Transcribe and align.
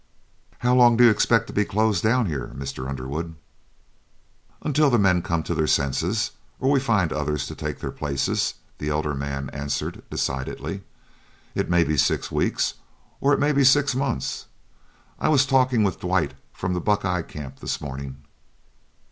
"How 0.61 0.73
long 0.73 0.97
do 0.97 1.03
you 1.03 1.11
expect 1.11 1.45
to 1.45 1.53
be 1.53 1.63
closed 1.63 2.01
down 2.01 2.25
here, 2.25 2.53
Mr. 2.57 2.89
Underwood?" 2.89 3.35
"Until 4.63 4.89
the 4.89 4.97
men 4.97 5.21
come 5.21 5.43
to 5.43 5.53
their 5.53 5.67
senses 5.67 6.31
or 6.59 6.71
we 6.71 6.79
find 6.79 7.13
others 7.13 7.45
to 7.45 7.53
take 7.53 7.79
their 7.79 7.91
places," 7.91 8.55
the 8.79 8.89
elder 8.89 9.13
man 9.13 9.51
answered, 9.51 10.01
decidedly; 10.09 10.81
"it 11.53 11.69
may 11.69 11.83
be 11.83 11.97
six 11.97 12.31
weeks 12.31 12.73
or 13.19 13.31
it 13.31 13.39
may 13.39 13.51
be 13.51 13.63
six 13.63 13.93
months. 13.93 14.47
I 15.19 15.29
was 15.29 15.45
talking 15.45 15.83
with 15.83 15.99
Dwight, 15.99 16.33
from 16.51 16.73
the 16.73 16.81
Buckeye 16.81 17.21
Camp, 17.21 17.59
this 17.59 17.79
morning. 17.79 18.23